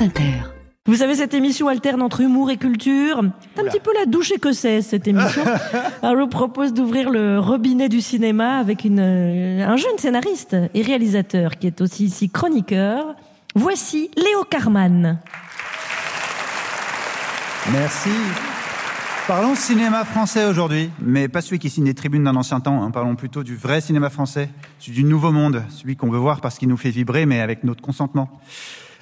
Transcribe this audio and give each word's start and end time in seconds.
France 0.00 0.08
Inter. 0.08 0.32
Vous 0.86 0.96
savez, 0.96 1.14
cette 1.14 1.34
émission 1.34 1.68
alterne 1.68 2.00
entre 2.00 2.22
humour 2.22 2.50
et 2.50 2.56
culture. 2.56 3.20
C'est 3.54 3.60
un 3.60 3.66
petit 3.66 3.80
peu 3.80 3.92
la 3.92 4.06
douche 4.06 4.30
écossaise, 4.30 4.86
cette 4.86 5.06
émission. 5.06 5.42
Alors, 6.02 6.16
je 6.16 6.22
vous 6.22 6.28
propose 6.28 6.72
d'ouvrir 6.72 7.10
le 7.10 7.38
robinet 7.38 7.90
du 7.90 8.00
cinéma 8.00 8.56
avec 8.56 8.84
une, 8.84 8.98
euh, 8.98 9.66
un 9.66 9.76
jeune 9.76 9.98
scénariste 9.98 10.56
et 10.72 10.82
réalisateur 10.82 11.58
qui 11.58 11.66
est 11.66 11.82
aussi 11.82 12.06
ici 12.06 12.30
chroniqueur. 12.30 13.14
Voici 13.54 14.10
Léo 14.16 14.44
Carman. 14.48 15.18
Merci. 17.70 18.10
Parlons 19.26 19.54
cinéma 19.54 20.06
français 20.06 20.46
aujourd'hui, 20.46 20.90
mais 21.00 21.28
pas 21.28 21.42
celui 21.42 21.58
qui 21.58 21.68
signe 21.68 21.84
les 21.84 21.94
tribunes 21.94 22.24
d'un 22.24 22.36
ancien 22.36 22.60
temps. 22.60 22.82
hein. 22.82 22.90
Parlons 22.90 23.16
plutôt 23.16 23.42
du 23.42 23.54
vrai 23.54 23.82
cinéma 23.82 24.08
français, 24.08 24.48
celui 24.78 24.94
du 24.94 25.04
nouveau 25.04 25.30
monde, 25.30 25.62
celui 25.68 25.94
qu'on 25.96 26.10
veut 26.10 26.18
voir 26.18 26.40
parce 26.40 26.58
qu'il 26.58 26.68
nous 26.68 26.78
fait 26.78 26.90
vibrer, 26.90 27.26
mais 27.26 27.40
avec 27.40 27.64
notre 27.64 27.82
consentement. 27.82 28.30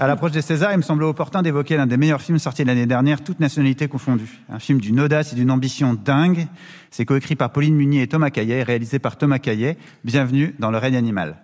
À 0.00 0.08
l'approche 0.08 0.32
des 0.32 0.42
Césars, 0.42 0.72
il 0.72 0.78
me 0.78 0.82
semblait 0.82 1.06
opportun 1.06 1.40
d'évoquer 1.40 1.76
l'un 1.76 1.86
des 1.86 1.96
meilleurs 1.96 2.20
films 2.20 2.40
sortis 2.40 2.64
l'année 2.64 2.86
dernière, 2.86 3.22
toutes 3.22 3.38
nationalités 3.38 3.86
confondues. 3.86 4.40
Un 4.48 4.58
film 4.58 4.80
d'une 4.80 4.98
audace 4.98 5.32
et 5.32 5.36
d'une 5.36 5.52
ambition 5.52 5.94
dingue. 5.94 6.48
C'est 6.90 7.04
coécrit 7.04 7.36
par 7.36 7.50
Pauline 7.50 7.76
Munier 7.76 8.02
et 8.02 8.08
Thomas 8.08 8.30
Caillet, 8.30 8.58
et 8.58 8.62
réalisé 8.64 8.98
par 8.98 9.16
Thomas 9.16 9.38
Caillet. 9.38 9.78
Bienvenue 10.02 10.56
dans 10.58 10.72
Le 10.72 10.78
règne 10.78 10.96
animal. 10.96 11.36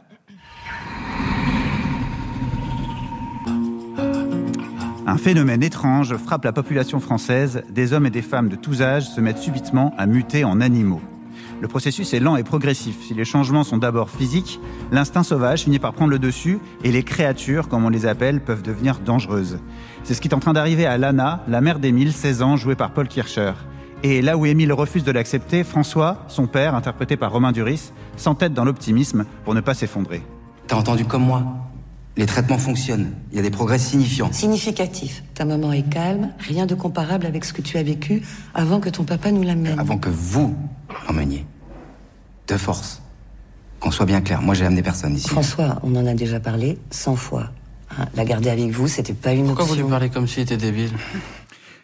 Un 5.07 5.17
phénomène 5.17 5.63
étrange 5.63 6.17
frappe 6.17 6.45
la 6.45 6.53
population 6.53 6.99
française. 6.99 7.63
Des 7.71 7.93
hommes 7.93 8.07
et 8.07 8.11
des 8.11 8.23
femmes 8.23 8.49
de 8.49 8.57
tous 8.57 8.83
âges 8.83 9.09
se 9.09 9.21
mettent 9.21 9.39
subitement 9.39 9.95
à 9.97 10.07
muter 10.07 10.43
en 10.43 10.61
animaux. 10.61 11.01
Le 11.61 11.69
processus 11.69 12.15
est 12.15 12.21
lent 12.21 12.37
et 12.37 12.43
progressif. 12.43 12.97
Si 13.07 13.13
les 13.13 13.27
changements 13.27 13.65
sont 13.65 13.77
d'abord 13.77 14.09
physiques, 14.09 14.61
l'instinct 14.91 15.23
sauvage 15.23 15.65
finit 15.65 15.79
par 15.79 15.93
prendre 15.93 16.11
le 16.11 16.19
dessus 16.19 16.59
et 16.85 16.91
les 16.91 17.03
créatures, 17.03 17.69
comme 17.69 17.85
on 17.85 17.91
les 17.91 18.07
appelle, 18.07 18.41
peuvent 18.41 18.63
devenir 18.63 18.99
dangereuses. 19.01 19.59
C'est 20.03 20.15
ce 20.15 20.23
qui 20.23 20.29
est 20.29 20.35
en 20.35 20.41
train 20.41 20.55
d'arriver 20.55 20.87
à 20.87 20.97
Lana, 20.97 21.45
la 21.49 21.61
mère 21.61 21.79
d'Émile, 21.79 22.15
16 22.15 22.41
ans, 22.41 22.57
jouée 22.57 22.77
par 22.77 22.93
Paul 22.93 23.09
Kircher. 23.09 23.53
Et 24.03 24.23
là 24.23 24.39
où 24.39 24.47
Émile 24.47 24.73
refuse 24.73 25.05
de 25.05 25.13
l'accepter, 25.13 25.63
François, 25.63 26.25
son 26.29 26.47
père, 26.47 26.75
interprété 26.75 27.19
par 27.19 27.31
Romain 27.31 27.53
Duris, 27.53 27.93
s'entête 28.17 28.55
dans 28.55 28.65
l'optimisme 28.65 29.27
pour 29.45 29.55
ne 29.55 29.61
pas 29.61 29.75
s'effondrer. 29.75 30.23
T'as 30.67 30.77
entendu 30.77 31.05
comme 31.05 31.25
moi 31.25 31.45
Les 32.17 32.25
traitements 32.25 32.57
fonctionnent. 32.57 33.13
Il 33.33 33.37
y 33.37 33.39
a 33.39 33.43
des 33.43 33.51
progrès 33.51 33.79
signifiants. 33.79 34.33
Significatif. 34.33 35.23
Ta 35.35 35.45
maman 35.45 35.73
est 35.73 35.91
calme, 35.91 36.31
rien 36.39 36.65
de 36.65 36.75
comparable 36.75 37.27
avec 37.27 37.45
ce 37.45 37.53
que 37.53 37.61
tu 37.61 37.77
as 37.77 37.83
vécu 37.83 38.23
avant 38.55 38.81
que 38.81 38.89
ton 38.89 39.05
papa 39.05 39.31
nous 39.31 39.43
l'amène. 39.43 39.79
Avant 39.79 39.99
que 39.99 40.09
vous 40.09 40.57
De 42.47 42.57
force. 42.57 43.03
Qu'on 43.79 43.91
soit 43.91 44.07
bien 44.07 44.21
clair, 44.21 44.43
moi 44.43 44.55
j'ai 44.55 44.67
amené 44.67 44.83
personne 44.83 45.15
ici. 45.15 45.29
François, 45.29 45.79
on 45.83 45.95
en 45.97 46.07
a 46.07 46.15
déjà 46.15 46.41
parlé 46.41 46.79
100 46.91 47.17
fois. 47.17 47.51
Hein, 47.99 48.07
la 48.15 48.25
garder 48.25 48.51
avec 48.51 48.71
vous, 48.71 48.89
c'était 48.89 49.15
pas 49.15 49.33
une 49.33 49.47
Pourquoi 49.47 49.65
vous 49.65 49.75
lui 49.75 49.81
option. 49.81 49.91
parlez 49.91 50.11
comme 50.11 50.29
s'il 50.29 50.43
était 50.43 50.57
débile? 50.57 50.91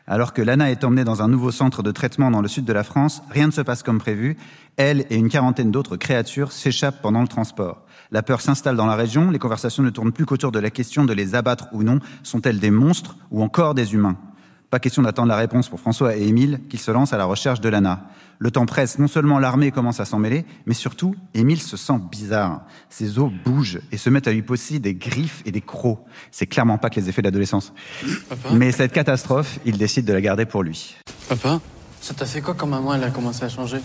Alors 0.06 0.32
que 0.32 0.42
Lana 0.42 0.70
est 0.70 0.84
emmenée 0.84 1.02
dans 1.02 1.22
un 1.22 1.28
nouveau 1.28 1.50
centre 1.50 1.82
de 1.82 1.90
traitement 1.90 2.30
dans 2.30 2.40
le 2.40 2.46
sud 2.46 2.64
de 2.64 2.72
la 2.72 2.84
France, 2.84 3.22
rien 3.30 3.46
ne 3.48 3.52
se 3.52 3.60
passe 3.60 3.82
comme 3.82 3.98
prévu. 3.98 4.36
Elle 4.76 5.04
et 5.10 5.16
une 5.16 5.28
quarantaine 5.28 5.72
d'autres 5.72 5.96
créatures 5.96 6.52
s'échappent 6.52 7.02
pendant 7.02 7.22
le 7.22 7.28
transport. 7.28 7.82
La 8.12 8.22
peur 8.22 8.40
s'installe 8.40 8.76
dans 8.76 8.86
la 8.86 8.94
région, 8.94 9.30
les 9.32 9.40
conversations 9.40 9.82
ne 9.82 9.90
tournent 9.90 10.12
plus 10.12 10.26
qu'autour 10.26 10.52
de 10.52 10.60
la 10.60 10.70
question 10.70 11.04
de 11.04 11.12
les 11.12 11.34
abattre 11.34 11.66
ou 11.72 11.82
non. 11.82 11.98
Sont-elles 12.22 12.60
des 12.60 12.70
monstres 12.70 13.16
ou 13.32 13.42
encore 13.42 13.74
des 13.74 13.94
humains? 13.94 14.16
Pas 14.70 14.78
question 14.80 15.02
d'attendre 15.02 15.28
la 15.28 15.36
réponse 15.36 15.68
pour 15.68 15.78
François 15.78 16.16
et 16.16 16.22
Émile, 16.26 16.60
qui 16.68 16.76
se 16.76 16.90
lancent 16.90 17.12
à 17.12 17.16
la 17.16 17.24
recherche 17.24 17.60
de 17.60 17.68
Lana. 17.68 18.00
Le 18.38 18.50
temps 18.50 18.66
presse, 18.66 18.98
non 18.98 19.06
seulement 19.06 19.38
l'armée 19.38 19.70
commence 19.70 20.00
à 20.00 20.04
s'en 20.04 20.18
mêler, 20.18 20.44
mais 20.66 20.74
surtout, 20.74 21.14
Émile 21.34 21.62
se 21.62 21.76
sent 21.76 21.98
bizarre. 22.10 22.62
Ses 22.90 23.18
os 23.18 23.30
bougent 23.44 23.80
et 23.92 23.96
se 23.96 24.10
mettent 24.10 24.26
à 24.28 24.32
lui 24.32 24.42
poser 24.42 24.78
des 24.78 24.94
griffes 24.94 25.42
et 25.46 25.52
des 25.52 25.60
crocs. 25.62 26.00
C'est 26.32 26.46
clairement 26.46 26.78
pas 26.78 26.90
que 26.90 26.98
les 27.00 27.08
effets 27.08 27.22
de 27.22 27.28
l'adolescence. 27.28 27.72
Papa 28.28 28.48
Mais 28.52 28.72
cette 28.72 28.92
catastrophe, 28.92 29.58
il 29.64 29.78
décide 29.78 30.04
de 30.04 30.12
la 30.12 30.20
garder 30.20 30.44
pour 30.46 30.62
lui. 30.64 30.96
Papa 31.28 31.60
Ça 32.00 32.12
t'a 32.12 32.26
fait 32.26 32.40
quoi 32.42 32.54
quand 32.54 32.66
maman 32.66 32.94
elle 32.94 33.04
a 33.04 33.10
commencé 33.10 33.44
à 33.44 33.48
changer? 33.48 33.78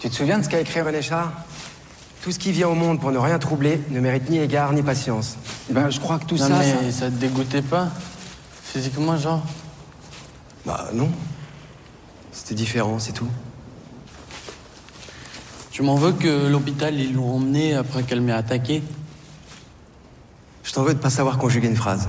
Tu 0.00 0.08
te 0.08 0.14
souviens 0.14 0.38
de 0.38 0.44
ce 0.44 0.48
qu'a 0.48 0.60
écrit 0.60 0.80
René 0.80 1.02
Char? 1.02 1.32
Tout 2.22 2.32
ce 2.32 2.38
qui 2.38 2.50
vient 2.50 2.68
au 2.68 2.74
monde 2.74 2.98
pour 3.00 3.12
ne 3.12 3.18
rien 3.18 3.38
troubler 3.38 3.80
ne 3.90 4.00
mérite 4.00 4.28
ni 4.30 4.38
égard 4.38 4.72
ni 4.72 4.82
patience. 4.82 5.36
Ben, 5.70 5.88
je 5.90 6.00
crois 6.00 6.18
que 6.18 6.24
tout 6.24 6.36
Non 6.36 6.48
ça, 6.48 6.58
mais 6.58 6.90
ça- 6.90 7.00
ça 7.00 7.06
te 7.10 7.16
dégoûtait 7.16 7.62
pas? 7.62 7.90
Physiquement 8.72 9.16
genre 9.16 9.42
Bah 10.66 10.90
non. 10.92 11.10
C'était 12.32 12.54
différent, 12.54 12.98
c'est 12.98 13.12
tout. 13.12 13.28
Tu 15.70 15.82
m'en 15.82 15.94
veux 15.94 16.12
que 16.12 16.48
l'hôpital 16.48 16.94
ils 16.94 17.14
l'ont 17.14 17.36
emmené 17.36 17.74
après 17.74 18.02
qu'elle 18.02 18.20
m'ait 18.20 18.32
attaqué 18.32 18.82
Je 20.64 20.72
t'en 20.72 20.82
veux 20.82 20.92
de 20.92 20.98
pas 20.98 21.10
savoir 21.10 21.38
conjuguer 21.38 21.68
une 21.68 21.76
phrase. 21.76 22.08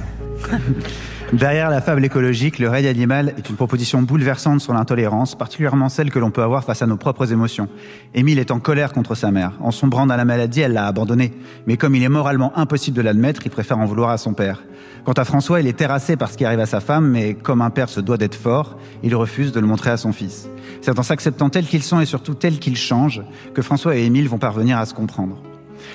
Derrière 1.33 1.69
la 1.69 1.79
fable 1.79 2.03
écologique, 2.03 2.57
le 2.57 2.69
règne 2.69 2.87
animal 2.87 3.35
est 3.37 3.49
une 3.51 3.55
proposition 3.55 4.01
bouleversante 4.01 4.61
sur 4.61 4.73
l'intolérance, 4.73 5.35
particulièrement 5.35 5.87
celle 5.87 6.09
que 6.09 6.17
l'on 6.17 6.31
peut 6.31 6.41
avoir 6.41 6.63
face 6.63 6.81
à 6.81 6.87
nos 6.87 6.97
propres 6.97 7.31
émotions. 7.31 7.67
Émile 8.15 8.39
est 8.39 8.49
en 8.49 8.59
colère 8.59 8.93
contre 8.93 9.13
sa 9.13 9.29
mère. 9.29 9.53
En 9.59 9.69
sombrant 9.69 10.07
dans 10.07 10.15
la 10.15 10.25
maladie, 10.25 10.61
elle 10.61 10.73
l'a 10.73 10.87
abandonné. 10.87 11.31
Mais 11.67 11.77
comme 11.77 11.93
il 11.93 12.01
est 12.01 12.09
moralement 12.09 12.57
impossible 12.57 12.97
de 12.97 13.03
l'admettre, 13.03 13.41
il 13.45 13.51
préfère 13.51 13.77
en 13.77 13.85
vouloir 13.85 14.09
à 14.09 14.17
son 14.17 14.33
père. 14.33 14.63
Quant 15.05 15.13
à 15.13 15.23
François, 15.23 15.61
il 15.61 15.67
est 15.67 15.73
terrassé 15.73 16.17
par 16.17 16.31
ce 16.31 16.37
qui 16.37 16.45
arrive 16.45 16.61
à 16.61 16.65
sa 16.65 16.79
femme, 16.79 17.07
mais 17.07 17.35
comme 17.35 17.61
un 17.61 17.69
père 17.69 17.89
se 17.89 18.01
doit 18.01 18.17
d'être 18.17 18.33
fort, 18.33 18.79
il 19.03 19.15
refuse 19.15 19.51
de 19.51 19.59
le 19.59 19.67
montrer 19.67 19.91
à 19.91 19.97
son 19.97 20.11
fils. 20.11 20.49
C'est 20.81 20.97
en 20.97 21.03
s'acceptant 21.03 21.49
tels 21.49 21.67
qu'ils 21.67 21.83
sont 21.83 21.99
et 21.99 22.07
surtout 22.07 22.33
tels 22.33 22.57
qu'ils 22.57 22.77
changent 22.77 23.21
que 23.53 23.61
François 23.61 23.95
et 23.95 24.03
Émile 24.03 24.29
vont 24.29 24.39
parvenir 24.39 24.79
à 24.79 24.85
se 24.87 24.95
comprendre. 24.95 25.37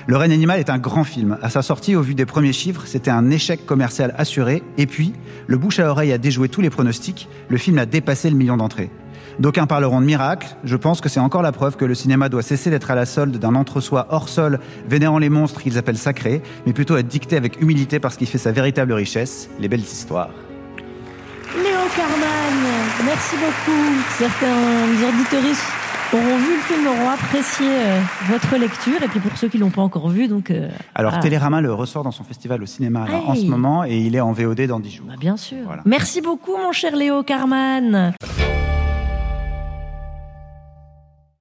Le 0.07 0.17
règne 0.17 0.33
animal 0.33 0.61
est 0.61 0.71
un 0.71 0.79
grand 0.79 1.05
film. 1.05 1.39
À 1.43 1.51
sa 1.51 1.63
sortie, 1.63 1.97
au 1.97 2.03
vu 2.03 2.15
des 2.15 2.27
premiers 2.27 2.53
chiffres, 2.53 2.83
c'était 2.87 3.11
un 3.11 3.31
échec 3.31 3.67
commercial 3.67 4.15
assuré. 4.19 4.63
Et 4.79 4.87
puis, 4.87 5.13
le 5.47 5.57
bouche 5.57 5.79
à 5.79 5.89
oreille 5.89 6.13
a 6.13 6.19
déjoué 6.19 6.49
tous 6.49 6.61
les 6.61 6.71
pronostics. 6.71 7.29
Le 7.49 7.57
film 7.57 7.79
a 7.79 7.87
dépassé 7.87 8.31
le 8.31 8.37
million 8.37 8.57
d'entrées. 8.57 8.91
D'aucuns 9.39 9.67
parleront 9.67 10.01
de 10.01 10.07
miracle. 10.07 10.47
Je 10.65 10.77
pense 10.77 11.01
que 11.01 11.09
c'est 11.09 11.21
encore 11.21 11.43
la 11.43 11.53
preuve 11.53 11.77
que 11.77 11.85
le 11.85 11.95
cinéma 11.95 12.29
doit 12.29 12.43
cesser 12.43 12.71
d'être 12.71 12.91
à 12.91 12.95
la 12.95 13.07
solde 13.07 13.37
d'un 13.37 13.55
entre-soi 13.55 14.07
hors 14.11 14.29
sol, 14.29 14.61
vénérant 14.89 15.19
les 15.19 15.29
monstres 15.29 15.63
qu'ils 15.63 15.79
appellent 15.79 15.99
sacrés, 15.99 16.43
mais 16.67 16.73
plutôt 16.73 16.97
être 16.97 17.09
dicté 17.09 17.37
avec 17.37 17.61
humilité 17.61 17.99
parce 17.99 18.17
qu'il 18.17 18.29
fait 18.29 18.39
sa 18.39 18.53
véritable 18.53 18.93
richesse, 18.93 19.49
les 19.59 19.69
belles 19.69 19.81
histoires. 19.81 20.31
Léo 21.57 21.79
Carman, 21.97 23.05
merci 23.05 23.37
beaucoup. 23.37 23.93
Certains 24.19 25.09
auditeurs 25.09 25.84
auront 26.15 26.37
vu 26.37 26.55
le 26.55 26.63
film, 26.63 26.87
auront 26.87 27.11
apprécié 27.11 27.67
euh, 27.69 28.01
votre 28.29 28.57
lecture. 28.57 29.03
Et 29.03 29.09
puis 29.09 29.21
pour 29.21 29.37
ceux 29.37 29.49
qui 29.49 29.59
l'ont 29.59 29.71
pas 29.71 29.83
encore 29.83 30.09
vu, 30.09 30.29
donc. 30.29 30.51
euh, 30.51 30.69
Alors, 30.95 31.19
Télérama 31.21 31.61
le 31.61 31.73
ressort 31.73 32.05
dans 32.05 32.11
son 32.13 32.25
festival 32.25 32.63
au 32.63 32.67
cinéma 32.67 33.07
là, 33.09 33.21
en 33.27 33.35
ce 33.35 33.45
moment 33.47 33.85
et 33.85 33.97
il 33.99 34.15
est 34.15 34.21
en 34.21 34.33
VOD 34.33 34.63
dans 34.67 34.81
10 34.81 34.91
jours. 34.91 35.07
bah, 35.09 35.15
bien 35.19 35.37
sûr. 35.37 35.59
Voilà. 35.67 35.83
Merci 35.85 36.21
beaucoup, 36.21 36.57
mon 36.57 36.73
cher 36.73 36.95
Léo 36.97 37.23
Carman. 37.23 38.15